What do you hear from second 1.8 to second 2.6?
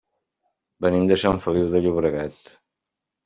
Llobregat.